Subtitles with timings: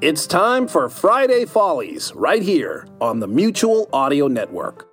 [0.00, 4.86] It's time for Friday Follies right here on the Mutual Audio Network.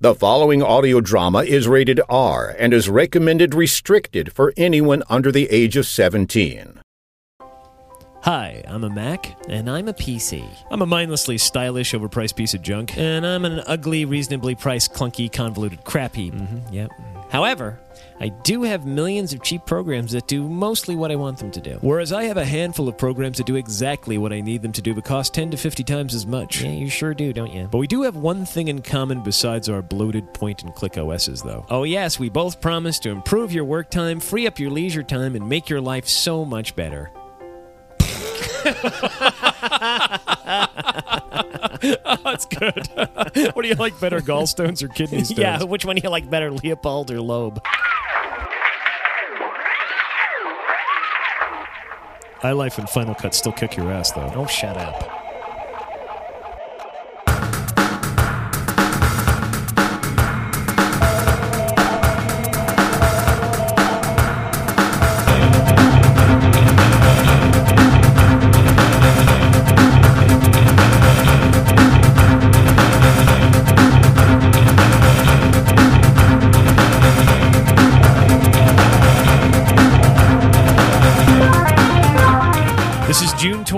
[0.00, 5.48] The following audio drama is rated R and is recommended restricted for anyone under the
[5.50, 6.80] age of 17.
[8.22, 9.34] Hi, I'm a Mac.
[9.48, 10.44] And I'm a PC.
[10.70, 12.98] I'm a mindlessly stylish, overpriced piece of junk.
[12.98, 16.34] And I'm an ugly, reasonably priced, clunky, convoluted crap heap.
[16.34, 16.90] Mm-hmm, yep.
[17.30, 17.80] However,
[18.18, 21.60] I do have millions of cheap programs that do mostly what I want them to
[21.60, 21.78] do.
[21.80, 24.82] Whereas I have a handful of programs that do exactly what I need them to
[24.82, 26.60] do but cost 10 to 50 times as much.
[26.60, 27.68] Yeah, you sure do, don't you?
[27.70, 31.40] But we do have one thing in common besides our bloated point and click OSs,
[31.40, 31.64] though.
[31.70, 35.34] Oh, yes, we both promise to improve your work time, free up your leisure time,
[35.36, 37.10] and make your life so much better.
[42.04, 42.86] Oh, that's good.
[43.54, 45.38] what do you like better, gallstones or kidney stones?
[45.38, 47.62] yeah, which one do you like better, Leopold or Loeb?
[52.40, 54.32] iLife and Final Cut still kick your ass, though.
[54.34, 55.19] Oh, shut up.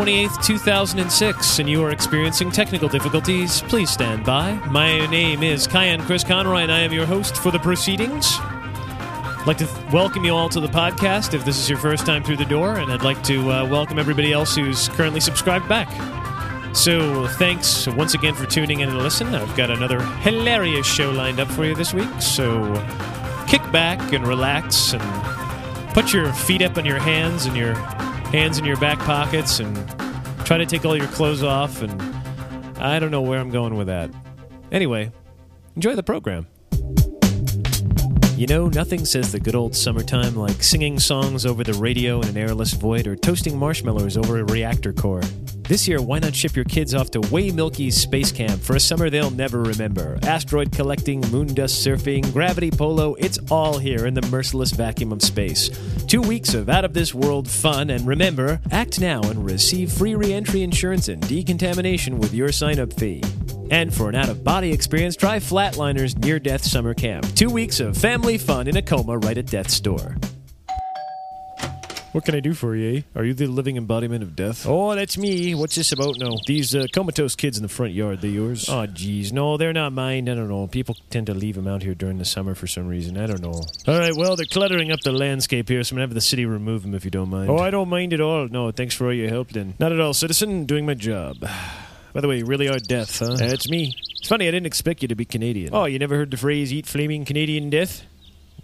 [0.03, 3.63] 28th, 2006, and you are experiencing technical difficulties.
[3.63, 4.52] Please stand by.
[4.68, 8.27] My name is Cayenne Chris Conroy, and I am your host for the proceedings.
[8.41, 12.05] I'd like to th- welcome you all to the podcast if this is your first
[12.05, 15.68] time through the door, and I'd like to uh, welcome everybody else who's currently subscribed
[15.68, 15.89] back.
[16.74, 19.33] So, thanks once again for tuning in and listen.
[19.36, 22.74] I've got another hilarious show lined up for you this week, so
[23.46, 27.77] kick back and relax and put your feet up on your hands and your
[28.32, 29.76] hands in your back pockets and
[30.46, 32.00] try to take all your clothes off and
[32.78, 34.10] I don't know where I'm going with that.
[34.72, 35.12] Anyway,
[35.76, 36.46] enjoy the program.
[38.36, 42.28] You know, nothing says the good old summertime like singing songs over the radio in
[42.28, 45.22] an airless void or toasting marshmallows over a reactor core.
[45.68, 48.80] This year, why not ship your kids off to Way Milky's space camp for a
[48.80, 50.18] summer they'll never remember?
[50.23, 55.23] Asteroid collecting, moon dust surfing, gravity polo, it's all here in the merciless vacuum of
[55.23, 55.70] space.
[56.08, 60.14] Two weeks of out of this world fun, and remember, act now and receive free
[60.14, 63.23] re entry insurance and decontamination with your sign up fee.
[63.70, 67.27] And for an out of body experience, try Flatliners Near Death Summer Camp.
[67.34, 70.17] Two weeks of family fun in a coma right at death's door.
[72.12, 73.02] What can I do for you, eh?
[73.18, 74.67] Are you the living embodiment of death?
[74.68, 75.55] Oh, that's me.
[75.55, 78.68] What's this about No, These uh, comatose kids in the front yard, they yours?
[78.68, 80.28] Oh, jeez, No, they're not mine.
[80.28, 80.67] I don't know.
[80.67, 83.17] People tend to leave them out here during the summer for some reason.
[83.17, 83.62] I don't know.
[83.89, 86.20] All right, well, they're cluttering up the landscape here, so I'm going to have the
[86.20, 87.48] city remove them if you don't mind.
[87.48, 88.46] Oh, I don't mind at all.
[88.46, 89.74] No, thanks for all your help then.
[89.79, 90.67] Not at all, citizen.
[90.67, 91.39] Doing my job.
[92.12, 93.36] By the way, you really are death, huh?
[93.36, 93.96] That's me.
[94.18, 95.70] It's funny, I didn't expect you to be Canadian.
[95.73, 98.05] Oh, you never heard the phrase eat flaming Canadian death?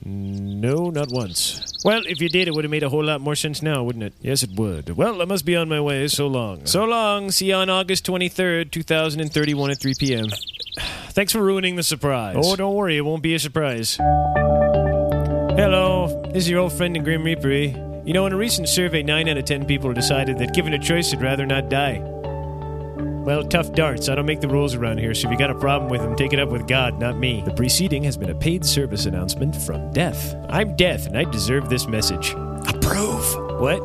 [0.04, 1.60] No, not once.
[1.84, 4.04] Well, if you did, it would have made a whole lot more sense now, wouldn't
[4.04, 4.14] it?
[4.20, 4.96] Yes, it would.
[4.96, 6.06] Well, I must be on my way.
[6.08, 6.66] So long.
[6.66, 7.30] So long.
[7.30, 10.26] See you on August 23rd, 2031 at 3 p.m.
[11.10, 12.36] Thanks for ruining the surprise.
[12.38, 12.96] Oh, don't worry.
[12.96, 13.96] It won't be a surprise.
[15.56, 16.22] Hello.
[16.32, 17.50] This is your old friend and Grim Reaper.
[17.50, 17.74] eh?
[18.04, 20.78] You know, in a recent survey, 9 out of 10 people decided that given a
[20.78, 21.96] choice, they'd rather not die.
[23.28, 24.08] Well, tough darts.
[24.08, 26.16] I don't make the rules around here, so if you got a problem with them,
[26.16, 27.42] take it up with God, not me.
[27.42, 30.34] The preceding has been a paid service announcement from Death.
[30.48, 32.30] I'm death, and I deserve this message.
[32.66, 33.22] Approve.
[33.60, 33.80] What?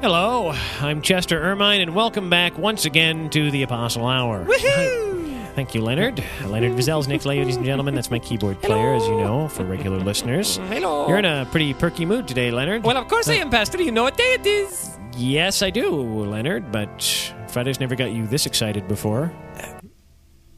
[0.00, 4.44] Hello, I'm Chester Ermine, and welcome back once again to the Apostle Hour.
[4.44, 5.52] Woohoo!
[5.56, 6.22] Thank you, Lenyrd.
[6.42, 7.96] Lenyrd Vizelznik, ladies and gentlemen.
[7.96, 10.58] That's my keyboard player, as you know, for regular listeners.
[10.58, 11.08] Mm, hello.
[11.08, 12.84] You're in a pretty perky mood today, Lenyrd.
[12.84, 13.82] Well, of course I am, Pastor.
[13.82, 14.96] You know what day it is.
[15.16, 19.32] Yes, I do, Lenyrd, but Friday's never got you this excited before.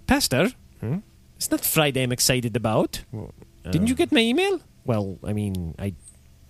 [0.07, 0.51] Pastor?
[0.81, 0.99] Hmm?
[1.37, 3.03] It's not Friday I'm excited about.
[3.17, 4.61] Uh, Didn't you get my email?
[4.85, 5.95] Well, I mean, I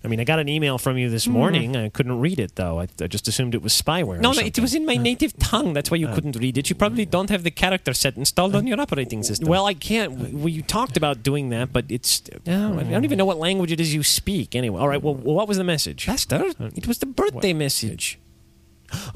[0.05, 1.77] I mean, I got an email from you this morning.
[1.77, 2.81] I couldn't read it though.
[2.81, 4.19] I, I just assumed it was spyware.
[4.19, 5.71] No, no, it was in my native tongue.
[5.73, 6.69] That's why you couldn't read it.
[6.69, 9.47] You probably don't have the character set installed on your operating system.
[9.47, 10.11] Well, I can't.
[10.33, 12.21] We, you talked about doing that, but it's.
[12.45, 12.77] No.
[12.79, 14.55] I don't even know what language it is you speak.
[14.55, 15.01] Anyway, all right.
[15.01, 16.05] Well, what was the message?
[16.05, 18.19] Pastor, it was the birthday message.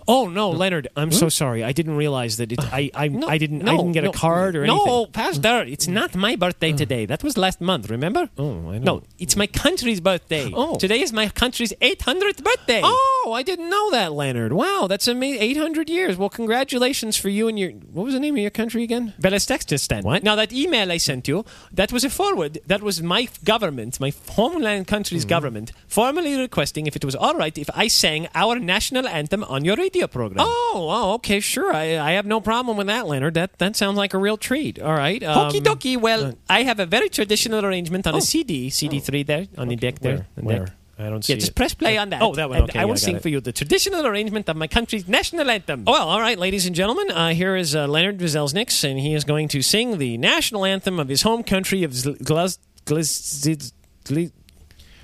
[0.08, 0.88] Oh no, Lenyrd.
[0.96, 1.64] I'm so sorry.
[1.64, 2.52] I didn't realize that.
[2.52, 3.68] It, I I, No, I didn't.
[3.68, 4.94] I didn't get no, a card or no, anything.
[4.94, 5.06] Uh.
[5.12, 7.06] Pastor, it's not my birthday today.
[7.06, 8.30] That was last month, remember?
[8.38, 8.98] Oh, I know.
[8.98, 10.52] No, it's my country's birthday.
[10.54, 10.76] Oh.
[10.78, 12.82] Today is my country's 800th birthday.
[12.84, 14.52] Oh, I didn't know that, Lenyrd.
[14.54, 15.42] Wow, that's amazing.
[15.42, 16.18] 800 years.
[16.18, 17.72] Well, congratulations for you and your.
[17.72, 19.14] What was the name of your country again?
[19.22, 20.04] Velestextistan.
[20.04, 20.24] What?
[20.24, 22.60] Now, that email I sent you, that was a forward.
[22.66, 25.30] That was my government, my homeland country's Mm-hmm.
[25.30, 29.66] government, formally requesting if it was all right if I sang our national anthem on
[29.68, 30.40] your radio program.
[30.40, 31.72] Oh, oh, okay, sure.
[31.74, 33.34] I, I have no problem with that, Lenyrd.
[33.36, 34.80] That that sounds like a real treat.
[34.82, 35.22] All right.
[35.22, 35.98] Um, Okie dokie.
[36.02, 38.18] Well, I have a very traditional arrangement on Oh.
[38.18, 40.18] a CD, CD3 there, on the deck there.
[40.18, 40.28] Where?
[40.38, 40.66] the Where?
[40.66, 40.74] deck.
[41.00, 41.56] I don't see Yeah, just it.
[41.56, 42.24] press play on that.
[42.24, 42.64] Oh, that one.
[42.64, 43.22] Okay, I yeah, will got sing it.
[43.22, 45.86] for you the traditional arrangement of my country's national anthem.
[45.86, 47.12] Well, all right, ladies and gentlemen.
[47.12, 51.00] Uh, here is uh, Lenyrd Vizelzniks, and he is going to sing the national anthem
[51.00, 52.58] of his home country of Zl- Glaz.
[52.88, 53.72] Glaz.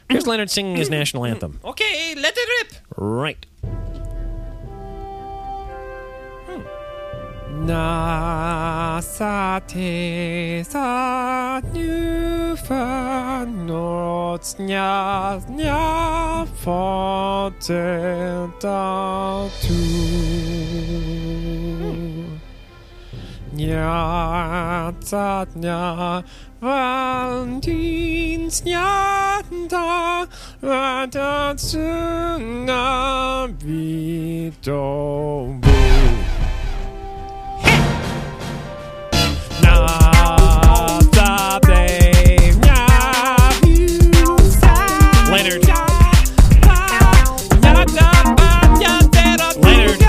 [0.10, 1.60] Here's Lenyrd singing his national anthem.
[1.64, 2.74] Okay, let it rip.
[2.98, 3.46] Right.
[7.62, 17.86] Na sate sa nufa noc nia nia fonte
[19.62, 19.82] tu.
[23.54, 26.24] Nia zat nia
[26.62, 27.76] valentins
[28.66, 30.26] nia da
[30.62, 32.88] vadat sunga
[33.62, 34.84] vidobu
[45.34, 45.64] Lenyrd.
[49.64, 49.98] Lenyrd.
[49.98, 50.04] Lenyrd.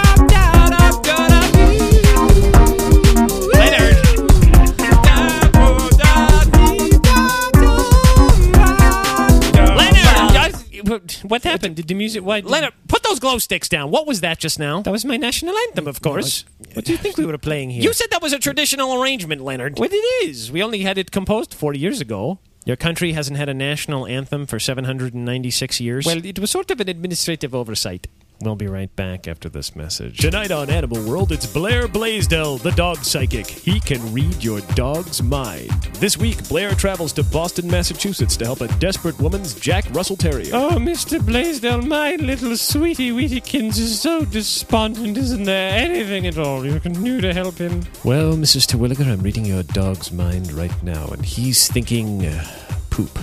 [11.24, 11.76] What happened?
[11.76, 12.22] Did the music?
[12.22, 12.44] What?
[12.44, 12.72] Lenyrd,
[13.04, 13.90] those glow sticks down.
[13.90, 14.82] What was that just now?
[14.82, 16.44] That was my national anthem, of course.
[16.72, 17.82] What do you think we were playing here?
[17.82, 19.78] You said that was a traditional arrangement, Lenyrd.
[19.78, 19.96] What it
[20.26, 20.50] is?
[20.50, 22.38] We only had it composed 40 years ago.
[22.64, 26.06] Your country hasn't had a national anthem for 796 years.
[26.06, 28.06] Well, it was sort of an administrative oversight.
[28.44, 30.18] We'll be right back after this message.
[30.18, 33.46] Tonight on Animal World, it's Blair Blaisdell, the dog psychic.
[33.46, 35.70] He can read your dog's mind.
[35.94, 40.50] This week, Blair travels to Boston, Massachusetts to help a desperate woman's Jack Russell Terrier.
[40.52, 41.24] Oh, Mr.
[41.24, 45.16] Blaisdell, my little sweetie Wheatikins is so despondent.
[45.16, 47.82] Isn't there anything at all you can do to help him?
[48.04, 48.66] Well, Mrs.
[48.66, 52.46] Terwilliger, I'm reading your dog's mind right now, and he's thinking uh,
[52.90, 53.18] poop.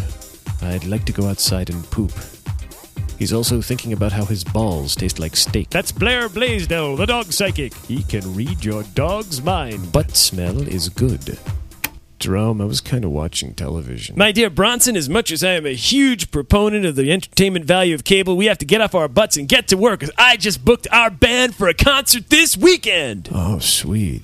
[0.63, 2.11] I'd like to go outside and poop.
[3.21, 5.69] He's also thinking about how his balls taste like steak.
[5.69, 7.71] That's Blair Blaisdell, the dog psychic.
[7.85, 9.91] He can read your dog's mind.
[9.91, 11.37] Butt smell is good.
[12.17, 14.17] Jerome, I was kind of watching television.
[14.17, 17.93] My dear Bronson, as much as I am a huge proponent of the entertainment value
[17.93, 20.35] of cable, we have to get off our butts and get to work because I
[20.35, 23.29] just booked our band for a concert this weekend.
[23.31, 24.23] Oh, sweet.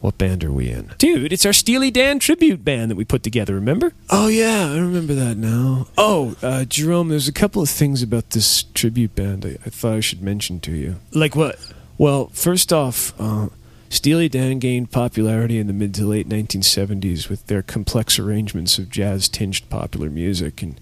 [0.00, 0.92] What band are we in?
[0.98, 3.92] Dude, it's our Steely Dan tribute band that we put together, remember?
[4.10, 5.88] Oh, yeah, I remember that now.
[5.98, 9.94] Oh, uh, Jerome, there's a couple of things about this tribute band I, I thought
[9.94, 10.96] I should mention to you.
[11.12, 11.58] Like what?
[11.96, 13.48] Well, first off, uh,
[13.90, 18.90] Steely Dan gained popularity in the mid to late 1970s with their complex arrangements of
[18.90, 20.62] jazz tinged popular music.
[20.62, 20.78] And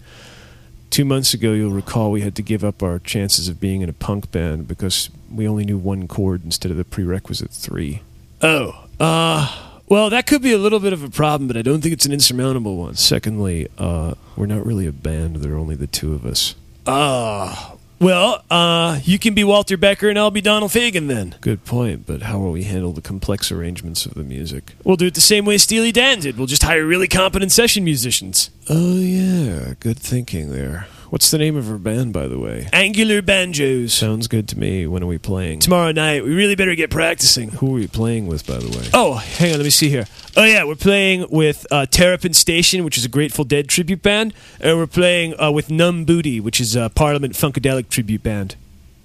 [0.90, 3.88] two months ago, you'll recall we had to give up our chances of being in
[3.88, 8.02] a punk band because we only knew one chord instead of the prerequisite three.
[8.42, 11.80] Oh, uh, well, that could be a little bit of a problem, but I don't
[11.80, 12.94] think it's an insurmountable one.
[12.96, 16.54] Secondly, uh, we're not really a band, there are only the two of us.
[16.88, 17.74] Ah.
[17.98, 21.34] well, uh, you can be Walter Becker and I'll be Donald Fagen then.
[21.40, 24.74] Good point, but how will we handle the complex arrangements of the music?
[24.84, 26.36] We'll do it the same way Steely Dan did.
[26.36, 28.50] We'll just hire really competent session musicians.
[28.68, 30.86] Oh, yeah, good thinking there.
[31.08, 32.68] What's the name of our band, by the way?
[32.72, 33.94] Angular Banjos.
[33.94, 34.88] Sounds good to me.
[34.88, 35.60] When are we playing?
[35.60, 36.24] Tomorrow night.
[36.24, 37.50] We really better get practicing.
[37.50, 38.88] Who are we playing with, by the way?
[38.92, 39.58] Oh, hang on.
[39.58, 40.06] Let me see here.
[40.36, 40.64] Oh, yeah.
[40.64, 44.34] We're playing with uh, Terrapin Station, which is a Grateful Dead tribute band.
[44.60, 48.56] And we're playing uh, with Numb Booty, which is a Parliament Funkadelic tribute band.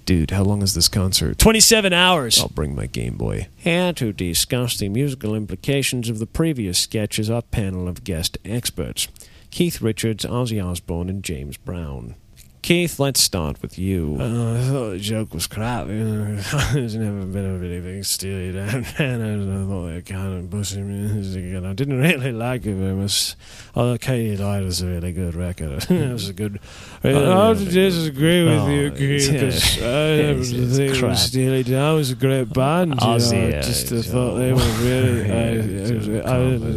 [0.04, 1.38] Dude, how long is this concert?
[1.38, 2.40] 27 hours.
[2.40, 3.46] I'll bring my Game Boy.
[3.56, 9.06] Here to discuss the musical implications of the previous sketches, our panel of guest experts
[9.52, 12.14] Keith Richards, Ozzy Osbourne, and James Brown.
[12.62, 14.16] Keith, let's start with you.
[14.20, 15.86] Uh, I thought the joke was crap.
[15.88, 19.20] There's never been a really big Steely Dan fan.
[19.20, 23.34] I thought they kind of pushing music, and I didn't really like it very much.
[23.74, 25.84] Although Katy Lied was a really good record.
[25.90, 26.60] it was a good.
[27.02, 29.84] I have to disagree with Oh, you, Keith, because yeah.
[29.84, 31.16] I never It's- it's think crap.
[31.16, 32.90] Steely Dan was a great band.
[33.00, 35.26] You know, I just I thought they were really.
[35.26, 36.26] yeah, I, it's a I, I,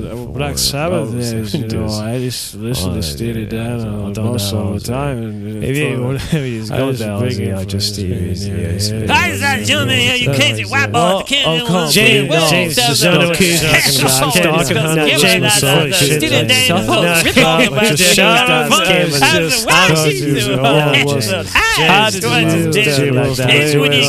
[0.10, 1.86] common Black Sabbath you know.
[1.90, 5.22] I just listened Oh, to Steely yeah, Dan I on the bus all the time.
[5.22, 9.42] and Maybe thought- whatever he's I down, big yeah, I influence just in- yes, Ladies
[9.44, 11.92] and gentlemen, yes, you crazy white boy, Oh, the king oh, of the come on,
[11.92, 14.72] James, no, James, just just don't don't keep keep talking talking about about it.
[14.72, 14.96] it.
[14.96, 17.26] No, Give James, us sorry, that, shit, like, Steely stop Dan, that.
[17.26, 17.82] no, Stop no, it.
[17.82, 18.88] just Just shut stop up, it.
[18.88, 20.14] James, It's just just stop cause it.
[20.16, 21.26] you- Yeah, oh, it James.
[21.28, 23.28] James, James, James, that?
[23.28, 23.50] like that.
[23.52, 24.02] It's when you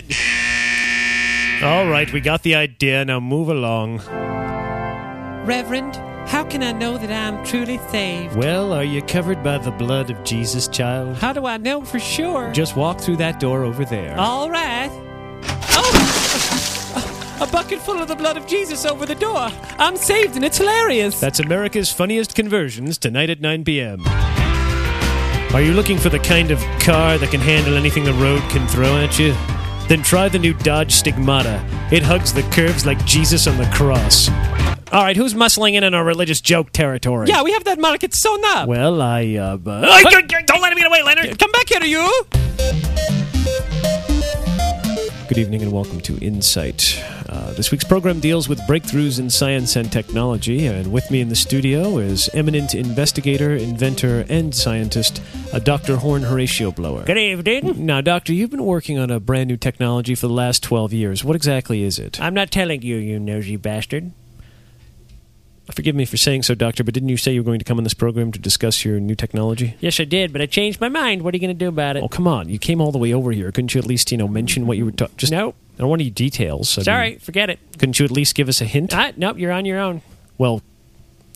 [0.00, 1.62] James.
[1.62, 3.04] All right, we got the idea.
[3.04, 4.00] Now move along.
[5.46, 5.94] Reverend,
[6.26, 8.34] how can I know that I'm truly saved?
[8.36, 11.16] Well, are you covered by the blood of Jesus, child?
[11.16, 12.50] How do I know for sure?
[12.52, 14.18] Just walk through that door over there.
[14.18, 14.90] All right.
[15.70, 17.38] Oh!
[17.40, 19.48] A bucket full of the blood of Jesus over the door.
[19.78, 21.18] I'm saved and it's hilarious.
[21.20, 24.00] That's America's funniest conversions tonight at 9 p.m.
[25.54, 28.66] Are you looking for the kind of car that can handle anything the road can
[28.68, 29.32] throw at you?
[29.88, 31.64] Then try the new Dodge Stigmata.
[31.92, 34.28] It hugs the curves like Jesus on the cross.
[34.92, 37.26] All right, who's muscling in on our religious joke territory?
[37.28, 38.68] yeah, we have that market sewn up.
[38.68, 39.56] Well, I, uh.
[39.56, 41.38] bu- don't let him get away, Lenyrd.
[41.38, 42.26] Come back here, you.
[45.26, 47.02] Good evening and welcome to Insight.
[47.28, 51.28] Uh, this week's program deals with breakthroughs in science and technology, and with me in
[51.30, 55.22] the studio is eminent investigator, inventor, and scientist,
[55.52, 55.96] uh, Dr.
[55.96, 57.04] Horn Horatio Blower.
[57.04, 57.86] Good evening.
[57.86, 61.24] Now, Doctor, you've been working on a brand new technology for the last 12 years.
[61.24, 62.20] What exactly is it?
[62.20, 64.12] I'm not telling you, you nosy bastard.
[65.72, 67.78] Forgive me for saying so, Doctor, but didn't you say you were going to come
[67.78, 69.76] on this program to discuss your new technology?
[69.80, 71.22] Yes, I did, but I changed my mind.
[71.22, 72.02] What are you going to do about it?
[72.02, 72.50] Oh, come on.
[72.50, 73.50] You came all the way over here.
[73.50, 75.56] Couldn't you at least, you know, mention what you were talking Just Nope.
[75.76, 76.76] I don't want any details.
[76.76, 77.58] I mean, Sorry, forget it.
[77.78, 78.94] couldn't you at least give us a hint?
[78.94, 80.02] Ah, nope, you're on your own.
[80.38, 80.60] Well,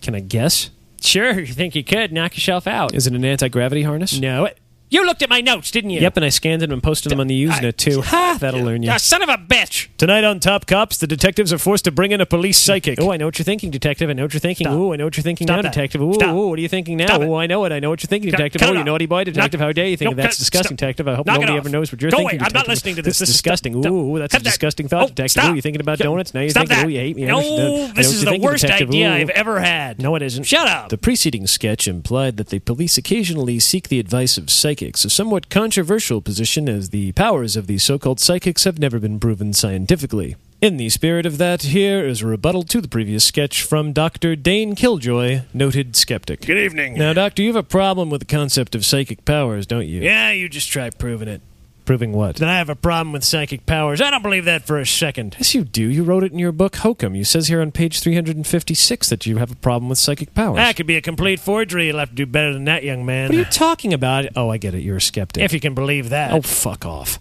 [0.02, 0.70] can I guess?
[1.00, 2.94] Sure, you think you could knock yourself out?
[2.94, 4.18] Is it an anti gravity harness?
[4.18, 4.48] No.
[4.90, 6.00] You looked at my notes, didn't you?
[6.00, 8.00] Yep, and I scanned them and posted them on the Usenet too.
[8.00, 8.38] Ha!
[8.40, 8.90] That'll learn you.
[8.90, 9.88] Ah, son of a bitch!
[9.98, 12.98] Tonight on Top Cops, the detectives are forced to bring in a police psychic.
[12.98, 14.08] Oh, I know what you're thinking, detective.
[14.08, 14.66] I know what you're thinking.
[14.66, 14.78] Stop.
[14.78, 15.74] Ooh, I know what you're thinking Stop now, that.
[15.74, 16.00] detective.
[16.00, 16.34] Ooh, Stop.
[16.34, 17.06] ooh, what are you thinking now?
[17.06, 17.28] Stop it.
[17.28, 17.72] Oh, I know it.
[17.72, 18.60] I know what you're thinking, detective.
[18.60, 18.86] cut oh, you off.
[18.86, 19.60] naughty boy, detective.
[19.60, 20.86] How dare you think No, that that's cut- disgusting, stop.
[20.86, 21.08] detective?
[21.08, 21.58] I hope Knock it nobody off.
[21.58, 22.46] ever knows what you're Go thinking, away.
[22.46, 22.68] I'm not detective.
[22.70, 23.18] listening to this.
[23.18, 23.82] This is- disgusting.
[23.82, 23.92] Stop.
[23.92, 24.48] Ooh, that's Cut a that.
[24.50, 25.30] disgusting thought, Oh, detective.
[25.32, 25.52] stop.
[25.52, 26.32] Ooh, you thinking about donuts?
[26.32, 26.86] Now you're Stop thinking, that.
[26.86, 27.24] oh, you hate me.
[27.24, 28.88] I know what you're- I No, this is you're the thinking, worst detective.
[28.88, 29.12] idea Ooh.
[29.12, 30.00] I've ever had.
[30.00, 30.44] No, it isn't.
[30.44, 30.88] Shut up.
[30.88, 35.50] The preceding sketch implied that the police occasionally seek the advice of psychics, a somewhat
[35.50, 40.36] controversial position as the powers of these so called psychics have never been proven scientifically.
[40.60, 44.36] In the spirit of that, here is a rebuttal to the previous sketch from Dr.
[44.36, 46.44] Dane Killjoy, noted skeptic.
[46.46, 46.94] Good evening.
[46.94, 50.00] Now, Doctor, you have a problem with the concept of psychic powers, don't you?
[50.00, 51.42] Yeah, you just try proving it.
[51.88, 52.36] Proving what?
[52.36, 54.02] That I have a problem with psychic powers.
[54.02, 55.36] I don't believe that for a second.
[55.38, 55.88] Yes, you do.
[55.88, 57.14] You wrote it in your book, Hokum.
[57.14, 60.56] You says here on page 356 that you have a problem with psychic powers.
[60.56, 61.86] That could be a complete forgery.
[61.86, 63.30] You'll have to do better than that, young man.
[63.30, 64.26] what are you talking about?
[64.36, 64.82] Oh, I get it.
[64.82, 65.42] You're a skeptic.
[65.42, 66.32] if you can believe that.
[66.32, 67.18] Oh, fuck off.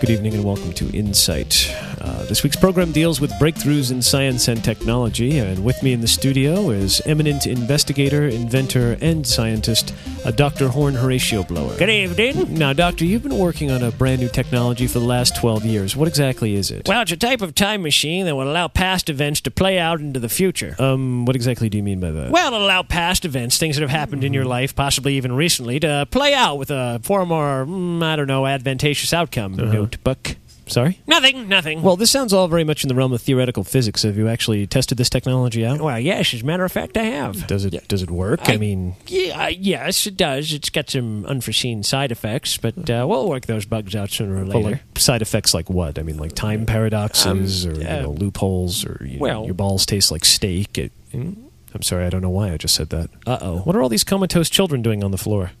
[0.00, 1.74] Good evening and welcome to Insight.
[2.06, 6.00] Uh, this week's program deals with breakthroughs in science and technology, and with me in
[6.00, 9.92] the studio is eminent investigator, inventor, and scientist,
[10.24, 10.68] uh, Dr.
[10.68, 11.76] Horn Horatio Blower.
[11.76, 12.54] Good evening.
[12.54, 15.96] Now, Doctor, you've been working on a brand new technology for the last 12 years.
[15.96, 16.86] What exactly is it?
[16.86, 19.98] Well, it's a type of time machine that will allow past events to play out
[20.00, 20.76] into the future.
[20.78, 22.30] um, what exactly do you mean by that?
[22.30, 25.80] Well, it'll allow past events, things that have happened in your life, possibly even recently,
[25.80, 29.56] to play out with a far more, mm, I don't know, advantageous outcome.
[29.56, 30.36] Notebook.
[30.68, 30.98] Sorry?
[31.06, 31.82] Nothing, nothing.
[31.82, 34.02] Well, this sounds all very much in the realm of theoretical physics.
[34.02, 35.80] Have you actually tested this technology out?
[35.80, 37.46] Well, yes, as a matter of fact, I have.
[37.46, 38.48] Does it does it work?
[38.48, 40.52] I, I- mean, Yeah, uh, yes, it does.
[40.52, 44.44] It's got some unforeseen side effects, but uh, we'll work those bugs out sooner or
[44.44, 44.70] well, later.
[44.92, 45.98] like side effects like what?
[45.98, 49.86] I mean, like time paradoxes or you uh, know, loopholes or you well- your balls
[49.86, 50.76] taste like steak.
[50.78, 53.10] It, I'm sorry, I don't know why I just said that.
[53.26, 53.56] Uh oh.
[53.58, 55.52] What are all these comatose children doing on the floor?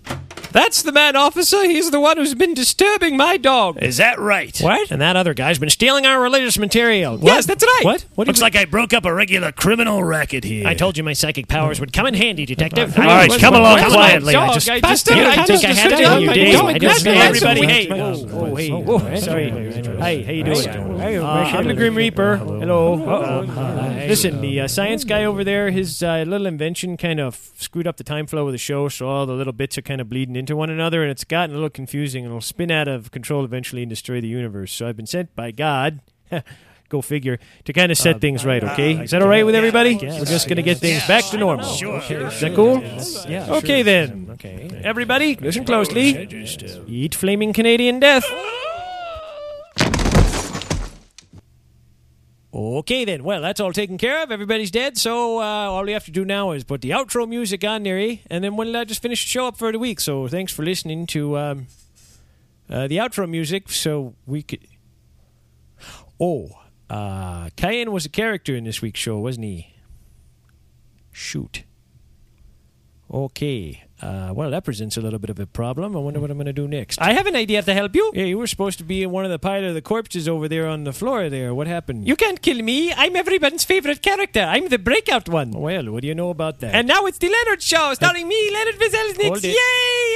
[0.52, 1.64] That's the man, officer.
[1.64, 3.82] He's the one who's been disturbing my dog.
[3.82, 4.56] Is that right?
[4.60, 4.90] What?
[4.90, 7.18] And that other guy's been stealing our religious material.
[7.22, 7.80] Yes, that's right.
[7.84, 8.06] What?
[8.14, 8.26] What?
[8.26, 10.66] Looks like I broke up a regular criminal racket here.
[10.66, 12.96] I told you my psychic powers would come in handy, detective.
[12.98, 14.34] All right, come along Come quietly.
[14.34, 16.78] I just- I Pastor, you I just- I just- you, did I?
[16.78, 18.00] Just- just everybody, Hey, hey.
[18.00, 19.50] oh, oh, hey, oh, sorry.
[19.50, 20.68] Hey, how you doing?
[20.68, 22.36] Uh, I'm the Grim Reaper.
[22.36, 23.42] Hello.
[24.08, 27.96] Listen, the uh, science guy over there, his uh, little invention kind of screwed up
[27.96, 30.35] the time flow of the show, so all the little bits are kind of bleeding
[30.36, 33.44] into one another, and it's gotten a little confusing, and it'll spin out of control
[33.44, 34.72] eventually and destroy the universe.
[34.72, 36.00] So I've been sent by God.
[36.88, 37.40] Go figure.
[37.64, 39.02] To kind of set things right, okay?
[39.02, 39.96] Is that all right with everybody?
[39.96, 41.66] We're just going to get things back to normal.
[41.66, 41.96] Sure.
[41.96, 42.80] Okay, is that cool?
[43.28, 43.54] Yeah.
[43.56, 44.28] Okay then.
[44.34, 44.70] Okay.
[44.84, 46.28] Everybody, listen closely.
[46.86, 48.24] Eat flaming Canadian death.
[52.56, 53.22] Okay then.
[53.22, 54.32] Well, that's all taken care of.
[54.32, 57.62] Everybody's dead, so uh, all we have to do now is put the outro music
[57.64, 58.16] on eh?
[58.30, 60.00] and then we'll uh, just finish the show up for the week.
[60.00, 61.66] So thanks for listening to um,
[62.70, 63.68] uh, the outro music.
[63.68, 64.66] So we could.
[66.18, 66.48] Oh,
[66.88, 69.74] uh, Cayenne was a character in this week's show, wasn't he?
[71.12, 71.64] Shoot.
[73.16, 73.82] Okay.
[74.02, 75.96] Uh, well, that presents a little bit of a problem.
[75.96, 77.00] I wonder what I'm going to do next.
[77.00, 78.12] I have an idea to help you.
[78.14, 80.48] Yeah, you were supposed to be in one of the pile of the corpses over
[80.48, 81.54] there on the floor there.
[81.54, 82.06] What happened?
[82.06, 82.92] You can't kill me.
[82.92, 84.40] I'm everyone's favorite character.
[84.40, 85.52] I'm the breakout one.
[85.52, 86.74] Well, what do you know about that?
[86.74, 89.42] And now it's the Lenyrd Show, starring me, Lenyrd Vizelnik.
[89.44, 89.52] Yay!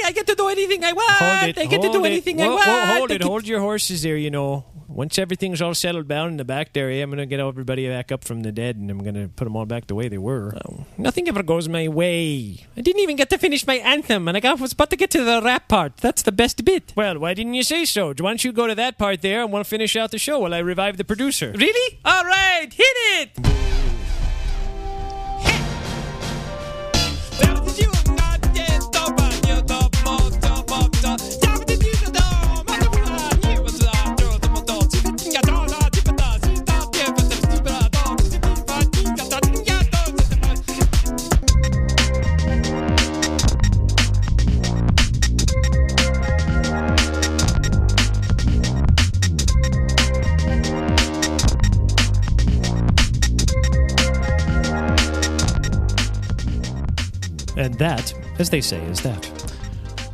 [0.05, 1.11] I get to do anything I want.
[1.13, 1.57] Hold it.
[1.57, 2.11] I get to hold do it.
[2.11, 2.67] anything I want.
[2.67, 3.17] whoa, hold I it.
[3.17, 4.63] get- Hold your horses there, you know.
[4.93, 7.87] Once everything's all settled down in the back there, eh, I'm going to get everybody
[7.87, 10.09] back up from the dead and I'm going to put them all back the way
[10.09, 10.53] they were.
[10.65, 12.65] Oh, Nothing ever goes my way.
[12.75, 15.23] I didn't even get to finish my anthem, and I was about to get to
[15.23, 15.97] the rap part.
[15.97, 16.93] That's the best bit.
[16.95, 18.07] Well, why didn't you say so?
[18.07, 20.53] Why don't you go to that part there and we'll finish out the show while
[20.53, 21.53] I revive the producer?
[21.55, 21.99] Really?
[22.03, 22.85] All right, hit
[23.37, 23.90] it.
[57.81, 59.25] That, as they say, is that.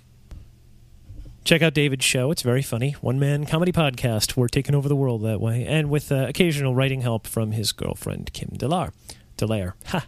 [1.42, 2.92] Check out David's show; it's very funny.
[3.00, 4.36] One man comedy podcast.
[4.36, 7.72] We're taking over the world that way, and with uh, occasional writing help from his
[7.72, 8.92] girlfriend Kim Delar.
[9.38, 9.72] Delaire.
[9.86, 10.06] Ha.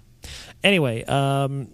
[0.63, 1.69] Anyway, um,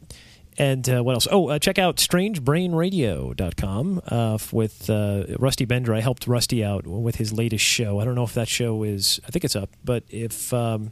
[0.59, 1.29] and uh, what else?
[1.31, 5.94] Oh, uh, check out strangebrainradio.com uh, with uh, Rusty Bender.
[5.94, 8.01] I helped Rusty out with his latest show.
[8.01, 10.90] I don't know if that show is, I think it's up, but if um,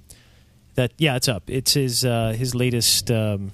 [0.76, 1.50] that, yeah, it's up.
[1.50, 3.50] It's his uh, his latest um,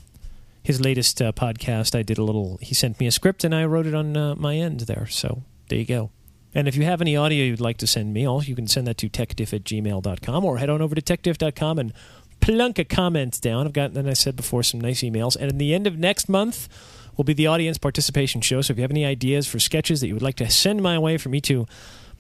[0.62, 1.98] his latest uh, podcast.
[1.98, 2.59] I did a little.
[2.61, 5.07] He sent me a script and I wrote it on uh, my end there.
[5.07, 6.11] So there you go.
[6.55, 8.98] And if you have any audio you'd like to send me, you can send that
[8.98, 11.94] to tekdiff at gmail.com or head on over to tekdiff.com and
[12.42, 13.66] plunk a comment down.
[13.66, 15.37] I've gotten, and I said before, some nice emails.
[15.37, 16.68] And at the end of next month
[17.16, 18.61] will be the audience participation show.
[18.61, 20.98] So if you have any ideas for sketches that you would like to send my
[20.98, 21.66] way for me to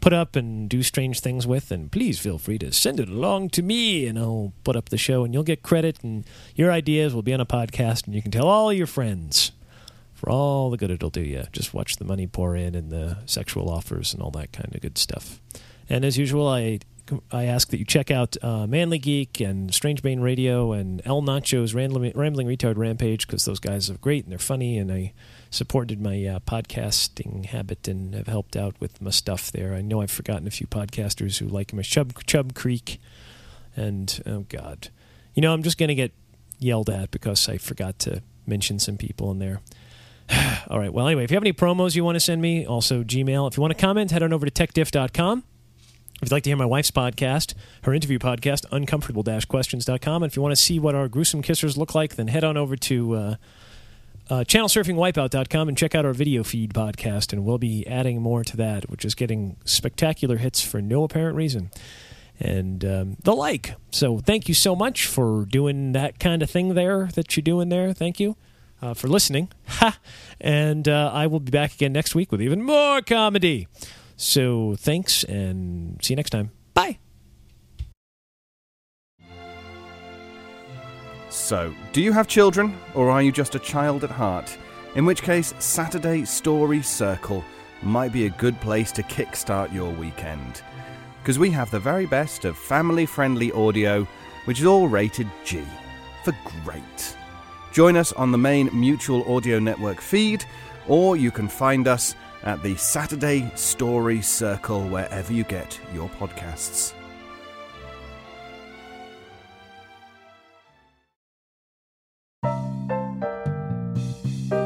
[0.00, 3.50] put up and do strange things with, then please feel free to send it along
[3.50, 6.24] to me and I'll put up the show and you'll get credit and
[6.56, 9.52] your ideas will be on a podcast and you can tell all your friends
[10.12, 11.44] for all the good it'll do you.
[11.52, 14.80] Just watch the money pour in and the sexual offers and all that kind of
[14.80, 15.40] good stuff.
[15.88, 16.80] And as usual, I
[17.30, 21.22] I ask that you check out uh, Manly Geek and Strange Brain Radio and El
[21.22, 25.12] Nacho's Rambling, Rambling Retard Rampage because those guys are great and they're funny and I
[25.50, 29.74] supported my uh, podcasting habit and have helped out with my stuff there.
[29.74, 33.00] I know I've forgotten a few podcasters who like as Chub, Chub Creek
[33.76, 34.88] and oh god,
[35.34, 36.12] you know I'm just going to get
[36.58, 39.60] yelled at because I forgot to mention some people in there.
[40.68, 40.92] All right.
[40.92, 43.50] Well, anyway, if you have any promos you want to send me, also Gmail.
[43.50, 45.44] If you want to comment, head on over to tekdiff.com.
[46.22, 50.22] If you'd like to hear my wife's podcast, her interview podcast, uncomfortable-questions.com.
[50.22, 52.56] And if you want to see what our gruesome kissers look like, then head on
[52.56, 53.34] over to uh,
[54.30, 57.32] uh, channelsurfingwipeout.com and check out our video feed podcast.
[57.32, 61.36] And we'll be adding more to that, which is getting spectacular hits for no apparent
[61.36, 61.72] reason.
[62.38, 63.74] And um, the like.
[63.90, 67.68] So thank you so much for doing that kind of thing there that you're doing
[67.68, 67.92] there.
[67.92, 68.36] Thank you
[68.80, 69.48] uh, for listening.
[69.66, 69.98] Ha!
[70.40, 73.68] And uh, I will be back again next week with even more comedy.
[74.22, 76.52] So thanks and see you next time.
[76.74, 76.98] Bye.
[81.28, 84.56] So, do you have children, or are you just a child at heart?
[84.94, 87.44] In which case, Saturday Story Circle
[87.82, 90.62] might be a good place to kickstart your weekend.
[91.20, 94.06] Because we have the very best of family friendly audio,
[94.44, 95.64] which is all rated G
[96.24, 96.32] for
[96.62, 97.16] great.
[97.72, 100.44] Join us on the main Mutual Audio Network feed,
[100.86, 106.94] or you can find us at the Saturday Story Circle, wherever you get your podcasts.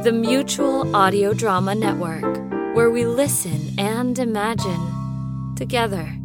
[0.02, 2.36] The Mutual Audio Drama Network,
[2.76, 6.16] where we listen and imagine together.